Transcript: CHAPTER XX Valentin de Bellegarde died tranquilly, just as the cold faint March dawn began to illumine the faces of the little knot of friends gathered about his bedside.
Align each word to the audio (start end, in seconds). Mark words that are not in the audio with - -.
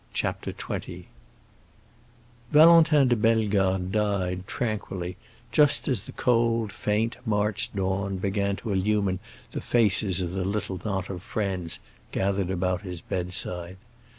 CHAPTER 0.15 0.51
XX 0.51 1.03
Valentin 2.51 3.07
de 3.07 3.15
Bellegarde 3.15 3.91
died 3.91 4.47
tranquilly, 4.47 5.15
just 5.51 5.87
as 5.87 6.01
the 6.01 6.11
cold 6.11 6.71
faint 6.73 7.17
March 7.23 7.71
dawn 7.75 8.17
began 8.17 8.55
to 8.55 8.71
illumine 8.71 9.19
the 9.51 9.61
faces 9.61 10.19
of 10.19 10.31
the 10.33 10.43
little 10.43 10.81
knot 10.83 11.11
of 11.11 11.21
friends 11.21 11.79
gathered 12.11 12.49
about 12.49 12.81
his 12.81 12.99
bedside. 12.99 13.77